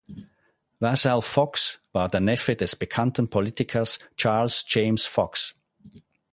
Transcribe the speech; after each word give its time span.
Vassall-Fox 0.79 1.79
war 1.91 2.07
der 2.07 2.21
Neffe 2.21 2.55
des 2.55 2.75
bekannten 2.75 3.29
Politikers 3.29 3.99
Charles 4.17 4.65
James 4.67 5.05
Fox. 5.05 5.55